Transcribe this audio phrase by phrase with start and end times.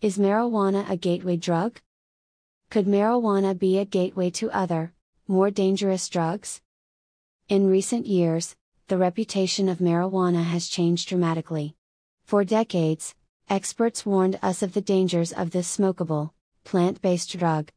[0.00, 1.80] Is marijuana a gateway drug?
[2.70, 4.92] Could marijuana be a gateway to other,
[5.26, 6.60] more dangerous drugs?
[7.48, 8.54] In recent years,
[8.86, 11.74] the reputation of marijuana has changed dramatically.
[12.22, 13.16] For decades,
[13.50, 16.30] experts warned us of the dangers of this smokable,
[16.62, 17.72] plant based drug.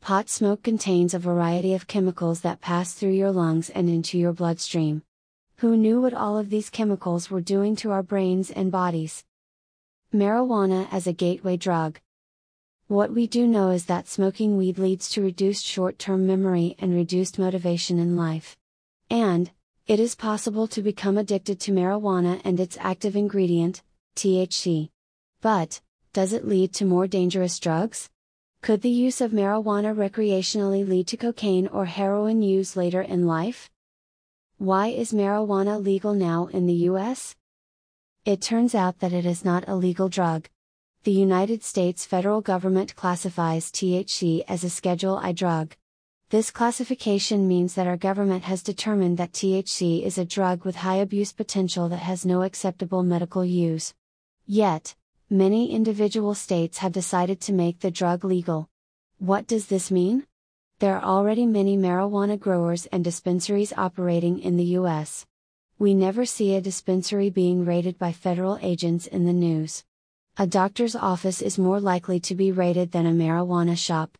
[0.00, 4.32] Pot smoke contains a variety of chemicals that pass through your lungs and into your
[4.32, 5.02] bloodstream.
[5.56, 9.24] Who knew what all of these chemicals were doing to our brains and bodies?
[10.14, 11.98] Marijuana as a gateway drug.
[12.86, 16.94] What we do know is that smoking weed leads to reduced short term memory and
[16.94, 18.56] reduced motivation in life.
[19.10, 19.50] And,
[19.88, 23.82] it is possible to become addicted to marijuana and its active ingredient,
[24.14, 24.90] THC.
[25.40, 25.80] But,
[26.12, 28.08] does it lead to more dangerous drugs?
[28.62, 33.68] Could the use of marijuana recreationally lead to cocaine or heroin use later in life?
[34.58, 37.34] Why is marijuana legal now in the US?
[38.24, 40.48] It turns out that it is not a legal drug.
[41.02, 45.76] The United States federal government classifies THC as a Schedule I drug.
[46.30, 50.96] This classification means that our government has determined that THC is a drug with high
[50.96, 53.92] abuse potential that has no acceptable medical use.
[54.46, 54.94] Yet,
[55.28, 58.70] many individual states have decided to make the drug legal.
[59.18, 60.26] What does this mean?
[60.78, 65.26] There are already many marijuana growers and dispensaries operating in the US
[65.78, 69.84] we never see a dispensary being raided by federal agents in the news.
[70.36, 74.16] A doctor's office is more likely to be raided than a marijuana shop.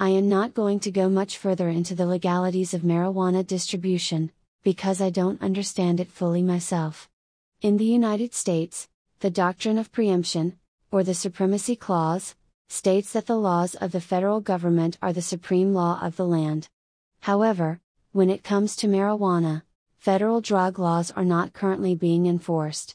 [0.00, 5.00] I am not going to go much further into the legalities of marijuana distribution, because
[5.00, 7.10] I don't understand it fully myself.
[7.60, 8.88] In the United States,
[9.20, 10.58] the doctrine of preemption,
[10.90, 12.34] or the supremacy clause,
[12.68, 16.68] states that the laws of the federal government are the supreme law of the land.
[17.20, 17.80] However,
[18.12, 19.62] when it comes to marijuana,
[20.04, 22.94] federal drug laws are not currently being enforced.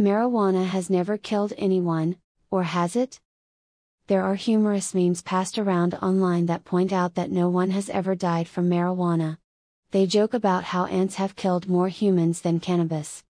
[0.00, 2.16] Marijuana has never killed anyone,
[2.50, 3.20] or has it?
[4.08, 8.16] There are humorous memes passed around online that point out that no one has ever
[8.16, 9.38] died from marijuana.
[9.92, 13.22] They joke about how ants have killed more humans than cannabis.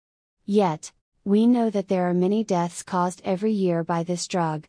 [0.47, 0.91] Yet,
[1.27, 4.67] we know that there are many deaths caused every year by this drug.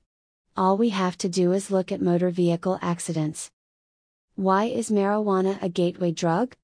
[0.57, 3.49] All we have to do is look at motor vehicle accidents.
[4.35, 6.57] Why is marijuana a gateway drug?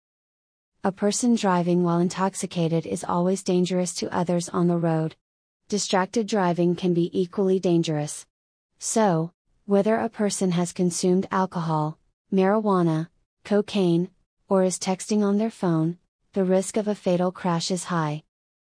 [0.85, 5.15] A person driving while intoxicated is always dangerous to others on the road.
[5.67, 8.27] Distracted driving can be equally dangerous.
[8.77, 9.31] So,
[9.65, 11.97] whether a person has consumed alcohol,
[12.31, 13.07] marijuana,
[13.43, 14.11] cocaine,
[14.47, 15.97] or is texting on their phone,
[16.33, 18.21] the risk of a fatal crash is high.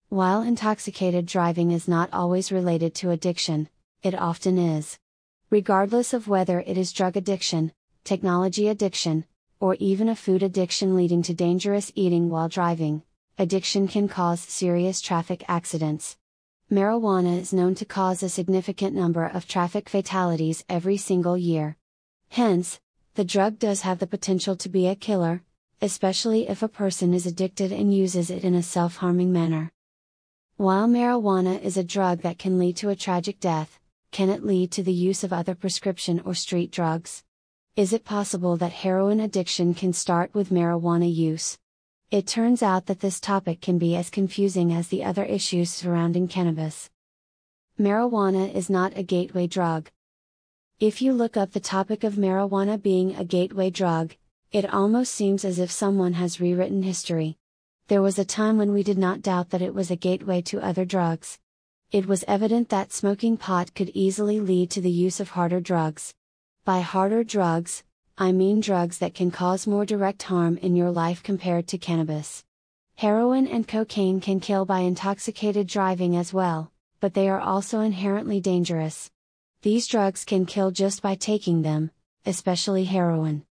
[0.09, 3.69] While intoxicated driving is not always related to addiction,
[4.03, 4.99] it often is.
[5.49, 7.71] Regardless of whether it is drug addiction,
[8.03, 9.23] technology addiction,
[9.59, 13.03] or even a food addiction leading to dangerous eating while driving,
[13.37, 16.17] addiction can cause serious traffic accidents.
[16.71, 21.75] Marijuana is known to cause a significant number of traffic fatalities every single year.
[22.29, 22.79] Hence,
[23.15, 25.41] the drug does have the potential to be a killer,
[25.81, 29.71] especially if a person is addicted and uses it in a self harming manner.
[30.57, 33.79] While marijuana is a drug that can lead to a tragic death,
[34.11, 37.23] can it lead to the use of other prescription or street drugs?
[37.79, 41.57] Is it possible that heroin addiction can start with marijuana use?
[42.11, 46.27] It turns out that this topic can be as confusing as the other issues surrounding
[46.27, 46.89] cannabis.
[47.79, 49.89] Marijuana is not a gateway drug.
[50.81, 54.13] If you look up the topic of marijuana being a gateway drug,
[54.51, 57.37] it almost seems as if someone has rewritten history.
[57.87, 60.59] There was a time when we did not doubt that it was a gateway to
[60.59, 61.39] other drugs.
[61.93, 66.13] It was evident that smoking pot could easily lead to the use of harder drugs.
[66.69, 67.83] By harder drugs,
[68.15, 72.43] I mean drugs that can cause more direct harm in your life compared to cannabis.
[72.93, 78.39] Heroin and cocaine can kill by intoxicated driving as well, but they are also inherently
[78.39, 79.09] dangerous.
[79.63, 81.89] These drugs can kill just by taking them,
[82.27, 83.45] especially heroin.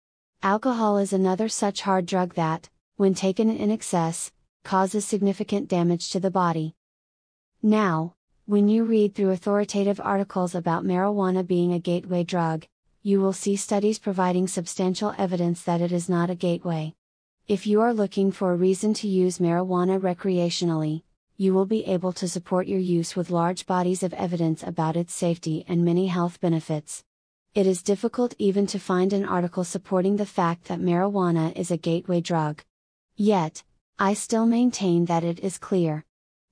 [0.43, 4.33] Alcohol is another such hard drug that, when taken in excess,
[4.65, 6.75] causes significant damage to the body.
[7.63, 12.67] Now, when you read through authoritative articles about marijuana being a gateway drug,
[13.07, 16.95] you will see studies providing substantial evidence that it is not a gateway.
[17.47, 21.03] If you are looking for a reason to use marijuana recreationally,
[21.37, 25.13] you will be able to support your use with large bodies of evidence about its
[25.13, 27.05] safety and many health benefits.
[27.55, 31.77] It is difficult even to find an article supporting the fact that marijuana is a
[31.77, 32.63] gateway drug.
[33.17, 33.65] Yet,
[33.99, 36.07] I still maintain that it is clear.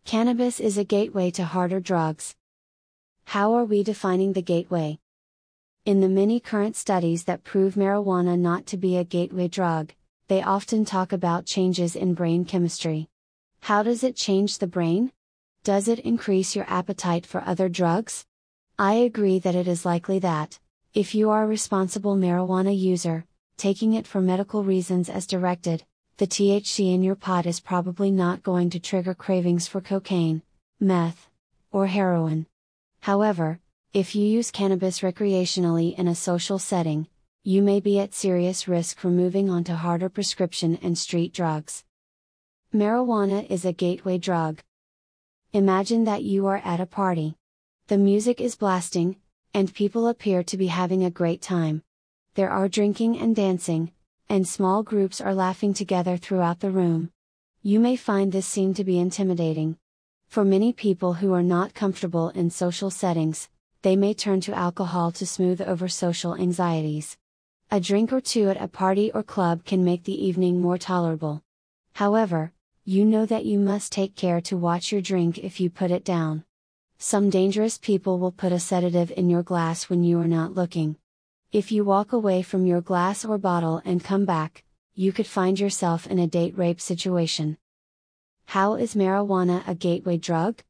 [0.04, 2.36] Cannabis is a gateway to harder drugs.
[3.24, 4.98] How are we defining the gateway?
[5.84, 9.92] In the many current studies that prove marijuana not to be a gateway drug,
[10.28, 13.08] they often talk about changes in brain chemistry.
[13.62, 15.10] How does it change the brain?
[15.64, 18.24] Does it increase your appetite for other drugs?
[18.78, 20.60] I agree that it is likely that,
[20.94, 23.24] if you are a responsible marijuana user,
[23.56, 25.82] taking it for medical reasons as directed,
[26.18, 30.42] the THC in your pot is probably not going to trigger cravings for cocaine,
[30.78, 31.28] meth,
[31.72, 32.46] or heroin.
[33.00, 33.58] However,
[33.92, 37.06] if you use cannabis recreationally in a social setting,
[37.44, 41.84] you may be at serious risk for moving on to harder prescription and street drugs.
[42.72, 44.62] Marijuana is a gateway drug.
[45.52, 47.36] Imagine that you are at a party.
[47.88, 49.16] The music is blasting,
[49.52, 51.82] and people appear to be having a great time.
[52.32, 53.92] There are drinking and dancing,
[54.26, 57.10] and small groups are laughing together throughout the room.
[57.60, 59.76] You may find this scene to be intimidating.
[60.28, 63.50] For many people who are not comfortable in social settings,
[63.82, 67.16] they may turn to alcohol to smooth over social anxieties.
[67.70, 71.42] A drink or two at a party or club can make the evening more tolerable.
[71.94, 72.52] However,
[72.84, 76.04] you know that you must take care to watch your drink if you put it
[76.04, 76.44] down.
[76.98, 80.96] Some dangerous people will put a sedative in your glass when you are not looking.
[81.50, 84.64] If you walk away from your glass or bottle and come back,
[84.94, 87.58] you could find yourself in a date rape situation.
[88.46, 90.62] How is marijuana a gateway drug?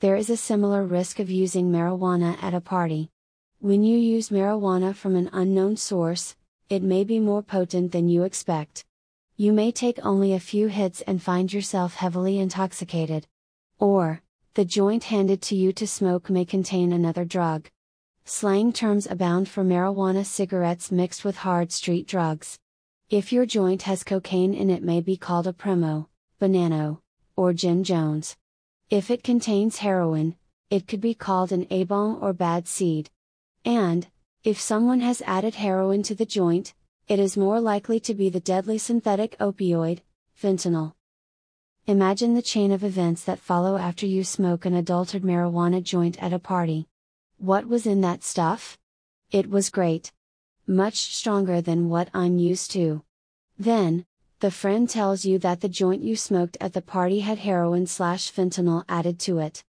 [0.00, 3.10] There is a similar risk of using marijuana at a party.
[3.58, 6.36] When you use marijuana from an unknown source,
[6.68, 8.84] it may be more potent than you expect.
[9.36, 13.26] You may take only a few hits and find yourself heavily intoxicated.
[13.80, 14.22] Or,
[14.54, 17.68] the joint handed to you to smoke may contain another drug.
[18.24, 22.56] Slang terms abound for marijuana cigarettes mixed with hard street drugs.
[23.10, 26.08] If your joint has cocaine in it may be called a primo,
[26.40, 27.00] banano,
[27.34, 28.36] or Jim Jones.
[28.90, 30.36] If it contains heroin,
[30.70, 33.10] it could be called an A-bomb or bad seed.
[33.62, 34.06] And,
[34.44, 36.72] if someone has added heroin to the joint,
[37.06, 40.00] it is more likely to be the deadly synthetic opioid,
[40.40, 40.94] fentanyl.
[41.86, 46.32] Imagine the chain of events that follow after you smoke an adulterated marijuana joint at
[46.32, 46.86] a party.
[47.36, 48.78] What was in that stuff?
[49.30, 50.12] It was great.
[50.66, 53.02] Much stronger than what I'm used to.
[53.58, 54.06] Then,
[54.40, 58.32] the friend tells you that the joint you smoked at the party had heroin slash
[58.32, 59.64] fentanyl added to it.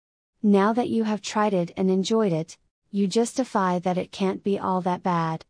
[0.42, 2.58] Now that you have tried it and enjoyed it,
[2.90, 5.46] you justify that it can't be all that bad.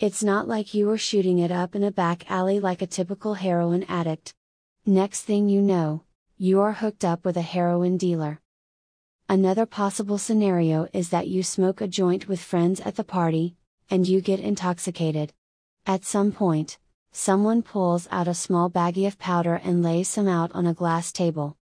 [0.00, 3.34] It's not like you were shooting it up in a back alley like a typical
[3.34, 4.34] heroin addict.
[4.84, 6.02] Next thing you know,
[6.36, 8.40] you are hooked up with a heroin dealer.
[9.28, 13.56] Another possible scenario is that you smoke a joint with friends at the party,
[13.90, 15.32] and you get intoxicated.
[15.86, 16.78] At some point,
[17.16, 21.10] someone pulls out a small baggie of powder and lays some out on a glass
[21.10, 21.56] table.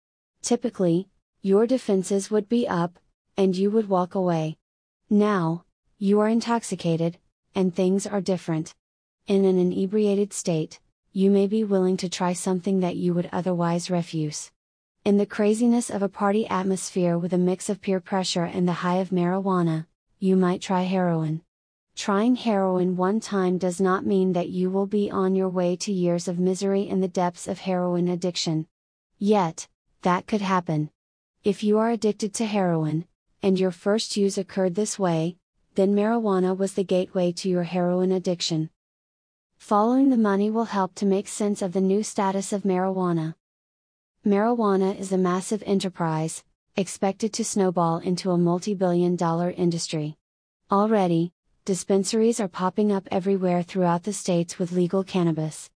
[0.41, 1.09] Typically,
[1.41, 2.97] your defenses would be up,
[3.35, 4.57] and you would walk away.
[5.09, 5.65] Now,
[5.97, 7.17] you are intoxicated,
[7.53, 8.73] and things are different.
[9.27, 10.79] In an inebriated state,
[11.11, 14.51] you may be willing to try something that you would otherwise refuse.
[15.03, 18.81] In the craziness of a party atmosphere with a mix of peer pressure and the
[18.87, 19.85] high of marijuana,
[20.17, 21.41] you might try heroin.
[21.95, 25.91] Trying heroin one time does not mean that you will be on your way to
[25.91, 28.67] years of misery in the depths of heroin addiction.
[29.19, 29.67] Yet,
[30.01, 30.89] that could happen.
[31.43, 33.05] If you are addicted to heroin,
[33.43, 35.37] and your first use occurred this way,
[35.75, 38.69] then marijuana was the gateway to your heroin addiction.
[39.57, 43.35] Following the money will help to make sense of the new status of marijuana.
[44.25, 46.43] Marijuana is a massive enterprise,
[46.75, 50.17] expected to snowball into a multi billion dollar industry.
[50.71, 51.31] Already,
[51.63, 55.69] dispensaries are popping up everywhere throughout the states with legal cannabis.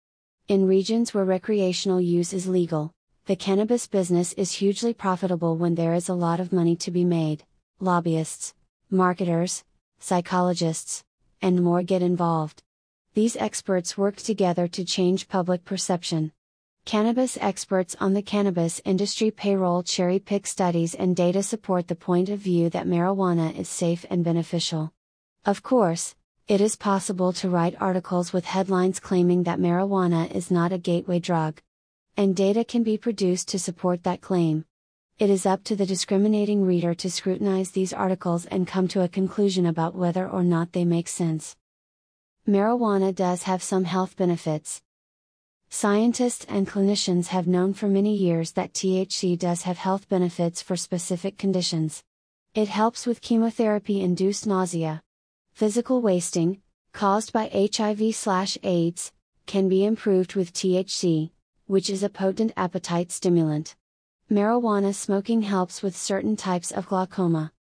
[0.48, 2.90] In regions where recreational use is legal,
[3.26, 7.04] the cannabis business is hugely profitable when there is a lot of money to be
[7.04, 7.44] made.
[7.78, 8.52] Lobbyists,
[8.90, 9.62] marketers,
[10.00, 11.04] psychologists,
[11.40, 12.64] and more get involved.
[13.14, 16.32] These experts work together to change public perception.
[16.84, 22.28] Cannabis experts on the cannabis industry payroll cherry pick studies and data support the point
[22.28, 24.92] of view that marijuana is safe and beneficial.
[25.46, 26.16] Of course,
[26.48, 31.20] it is possible to write articles with headlines claiming that marijuana is not a gateway
[31.20, 31.62] drug.
[32.16, 34.64] And data can be produced to support that claim.
[35.20, 39.08] It is up to the discriminating reader to scrutinize these articles and come to a
[39.08, 41.56] conclusion about whether or not they make sense.
[42.48, 44.82] Marijuana does have some health benefits,
[45.68, 50.76] Scientists and clinicians have known for many years that THC does have health benefits for
[50.76, 52.04] specific conditions.
[52.54, 55.02] It helps with chemotherapy induced nausea.
[55.56, 56.60] Physical wasting,
[56.92, 59.12] caused by HIV/AIDS,
[59.46, 61.30] can be improved with THC,
[61.64, 63.74] which is a potent appetite stimulant.
[64.30, 67.52] Marijuana smoking helps with certain types of glaucoma.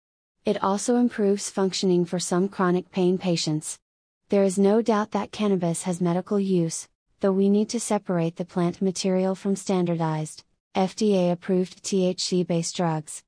[0.43, 3.79] It also improves functioning for some chronic pain patients.
[4.27, 6.89] There is no doubt that cannabis has medical use,
[7.21, 10.43] though we need to separate the plant material from standardized,
[10.75, 13.23] FDA approved THC based drugs.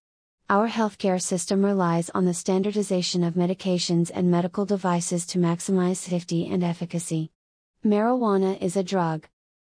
[0.49, 6.47] Our healthcare system relies on the standardization of medications and medical devices to maximize safety
[6.47, 7.31] and efficacy.
[7.83, 9.27] Marijuana is a drug.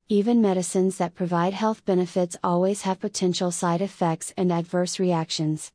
[0.10, 5.72] Even medicines that provide health benefits always have potential side effects and adverse reactions.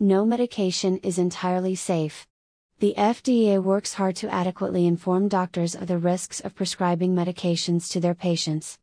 [0.00, 2.26] No medication is entirely safe.
[2.80, 8.00] The FDA works hard to adequately inform doctors of the risks of prescribing medications to
[8.00, 8.80] their patients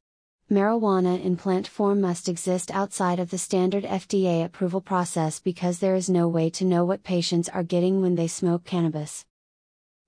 [0.49, 5.95] marijuana in plant form must exist outside of the standard FDA approval process because there
[5.95, 9.25] is no way to know what patients are getting when they smoke cannabis.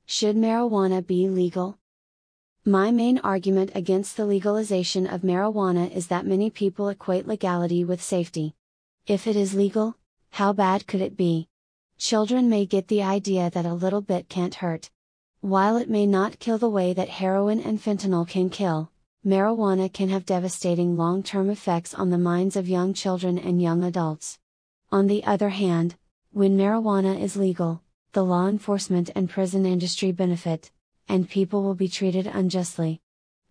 [0.05, 1.77] Should marijuana be legal?
[2.63, 8.01] My main argument against the legalization of marijuana is that many people equate legality with
[8.01, 8.55] safety.
[9.08, 9.98] If it is legal,
[10.31, 11.50] how bad could it be?
[11.98, 14.89] Children may get the idea that a little bit can't hurt.
[15.41, 18.91] While it may not kill the way that heroin and fentanyl can kill,
[19.25, 23.83] marijuana can have devastating long term effects on the minds of young children and young
[23.83, 24.39] adults.
[24.91, 25.95] On the other hand,
[26.31, 27.81] when marijuana is legal,
[28.13, 30.71] the law enforcement and prison industry benefit,
[31.09, 33.01] and people will be treated unjustly.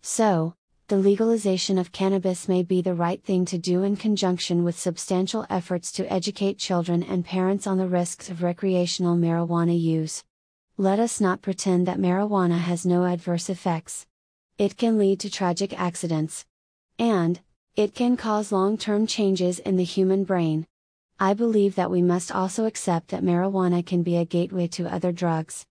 [0.01, 0.55] So,
[0.87, 5.45] the legalization of cannabis may be the right thing to do in conjunction with substantial
[5.51, 10.23] efforts to educate children and parents on the risks of recreational marijuana use.
[10.77, 14.07] Let us not pretend that marijuana has no adverse effects
[14.59, 16.45] it can lead to tragic accidents.
[16.99, 17.39] And,
[17.77, 20.67] it can cause long term changes in the human brain.
[21.17, 25.13] I believe that we must also accept that marijuana can be a gateway to other
[25.13, 25.65] drugs.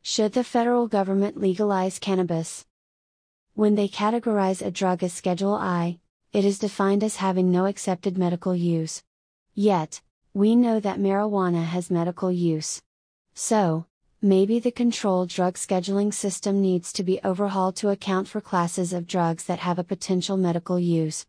[0.00, 2.64] Should the federal government legalize cannabis?
[3.52, 5.98] When they categorize a drug as Schedule I,
[6.32, 9.02] it is defined as having no accepted medical use.
[9.54, 10.00] Yet,
[10.32, 12.80] we know that marijuana has medical use.
[13.34, 13.84] So,
[14.20, 19.06] Maybe the controlled drug scheduling system needs to be overhauled to account for classes of
[19.06, 21.24] drugs that have a potential medical use.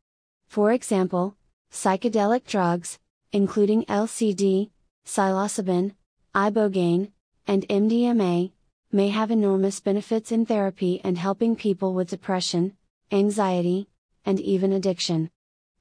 [0.47, 1.35] For example,
[1.71, 2.97] psychedelic drugs,
[3.31, 4.71] including LSD,
[5.05, 5.93] psilocybin,
[6.33, 7.11] ibogaine,
[7.45, 8.53] and MDMA,
[8.91, 12.75] may have enormous benefits in therapy and helping people with depression,
[13.11, 13.87] anxiety,
[14.25, 15.29] and even addiction.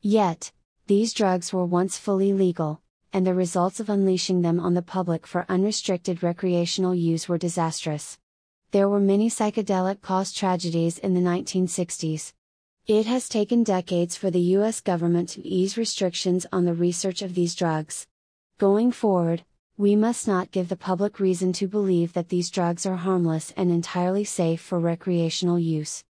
[0.03, 0.53] Yet,
[0.89, 5.27] these drugs were once fully legal and the results of unleashing them on the public
[5.27, 8.19] for unrestricted recreational use were disastrous.
[8.71, 12.33] There were many psychedelic caused tragedies in the 1960s.
[12.87, 17.35] It has taken decades for the US government to ease restrictions on the research of
[17.35, 18.07] these drugs.
[18.59, 19.45] Going forward,
[19.77, 23.71] we must not give the public reason to believe that these drugs are harmless and
[23.71, 26.03] entirely safe for recreational use.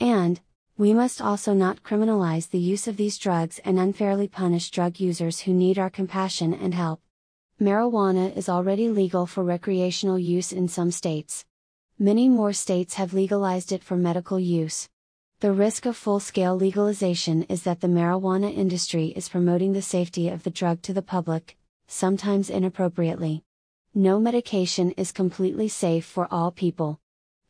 [0.00, 0.40] And,
[0.80, 5.40] we must also not criminalize the use of these drugs and unfairly punish drug users
[5.40, 7.02] who need our compassion and help.
[7.60, 11.44] Marijuana is already legal for recreational use in some states.
[11.98, 14.88] Many more states have legalized it for medical use.
[15.40, 20.30] The risk of full scale legalization is that the marijuana industry is promoting the safety
[20.30, 21.58] of the drug to the public,
[21.88, 23.44] sometimes inappropriately.
[23.94, 27.00] No medication is completely safe for all people.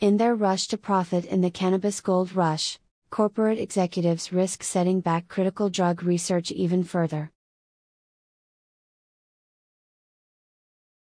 [0.00, 2.79] In their rush to profit in the cannabis gold rush,
[3.10, 7.32] corporate executives risk setting back critical drug research even further.